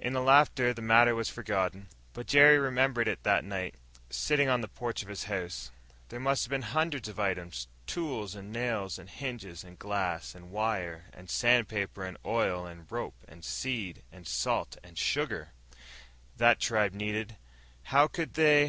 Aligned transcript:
In 0.00 0.14
the 0.14 0.22
laughter, 0.22 0.72
the 0.72 0.80
matter 0.80 1.14
was 1.14 1.28
forgotten. 1.28 1.88
But 2.14 2.26
Jerry 2.26 2.58
remembered 2.58 3.06
it 3.06 3.22
that 3.24 3.44
night, 3.44 3.74
sitting 4.08 4.48
on 4.48 4.62
the 4.62 4.66
porch 4.68 5.02
of 5.02 5.10
his 5.10 5.24
house. 5.24 5.70
There 6.08 6.18
must 6.18 6.48
be 6.48 6.58
hundreds 6.58 7.06
of 7.06 7.20
items 7.20 7.68
tools 7.86 8.34
and 8.34 8.50
nails 8.50 8.98
and 8.98 9.10
hinges 9.10 9.64
and 9.64 9.78
glass 9.78 10.34
and 10.34 10.50
wire 10.50 11.10
and 11.12 11.28
sandpaper 11.28 12.02
and 12.06 12.16
oil 12.24 12.64
and 12.64 12.90
rope 12.90 13.22
and 13.28 13.44
seed 13.44 14.02
and 14.10 14.26
salt 14.26 14.78
and 14.82 14.96
sugar 14.96 15.50
that 16.38 16.58
the 16.60 16.64
tribe 16.64 16.94
needed. 16.94 17.36
How 17.82 18.06
could 18.08 18.32
they 18.40 18.66